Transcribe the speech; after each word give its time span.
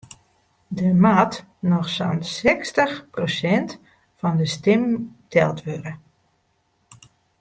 Der 0.79 0.93
moat 1.03 1.33
noch 1.69 1.87
sa'n 1.95 2.19
sechstich 2.37 2.95
prosint 3.13 3.71
fan 4.19 4.35
de 4.39 4.47
stimmen 4.55 4.93
teld 5.31 5.59
wurde. 5.67 5.91